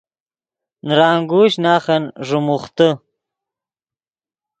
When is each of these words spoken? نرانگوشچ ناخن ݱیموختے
نرانگوشچ 0.87 1.55
ناخن 1.63 2.03
ݱیموختے 2.27 2.89